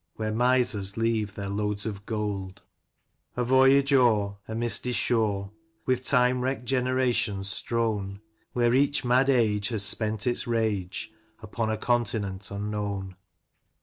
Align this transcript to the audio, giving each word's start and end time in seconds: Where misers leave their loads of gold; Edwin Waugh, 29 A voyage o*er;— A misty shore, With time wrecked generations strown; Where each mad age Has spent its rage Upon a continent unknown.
Where 0.15 0.31
misers 0.31 0.97
leave 0.97 1.35
their 1.35 1.47
loads 1.49 1.85
of 1.85 2.07
gold; 2.07 2.63
Edwin 3.35 3.35
Waugh, 3.35 3.35
29 3.35 3.35
A 3.35 3.43
voyage 3.45 3.93
o*er;— 3.93 4.37
A 4.51 4.55
misty 4.55 4.91
shore, 4.93 5.51
With 5.85 6.03
time 6.03 6.41
wrecked 6.41 6.65
generations 6.65 7.47
strown; 7.49 8.19
Where 8.53 8.73
each 8.73 9.05
mad 9.05 9.29
age 9.29 9.67
Has 9.67 9.83
spent 9.85 10.25
its 10.25 10.47
rage 10.47 11.11
Upon 11.43 11.69
a 11.69 11.77
continent 11.77 12.49
unknown. 12.49 13.15